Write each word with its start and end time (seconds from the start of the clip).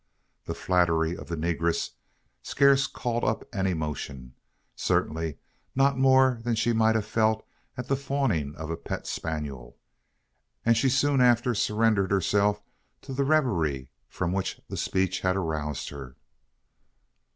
The 0.45 0.55
flattery 0.55 1.15
of 1.15 1.27
the 1.27 1.37
negress 1.37 1.91
scarce 2.41 2.87
called 2.87 3.23
up 3.23 3.47
an 3.53 3.67
emotion; 3.67 4.33
certainly 4.75 5.37
not 5.75 5.95
more 5.95 6.39
than 6.43 6.55
she 6.55 6.73
might 6.73 6.95
have 6.95 7.05
felt 7.05 7.45
at 7.77 7.87
the 7.87 7.95
fawning 7.95 8.55
of 8.55 8.71
a 8.71 8.77
pet 8.77 9.05
spaniel; 9.05 9.77
and 10.65 10.75
she 10.75 10.89
soon 10.89 11.21
after 11.21 11.53
surrendered 11.53 12.09
herself 12.09 12.63
to 13.03 13.13
the 13.13 13.23
reverie 13.23 13.91
from 14.09 14.33
which 14.33 14.59
the 14.69 14.75
speech 14.75 15.19
had 15.19 15.35
aroused 15.37 15.89
her. 15.89 16.15